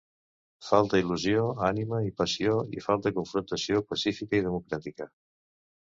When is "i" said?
2.07-2.15, 2.79-2.83, 4.41-4.45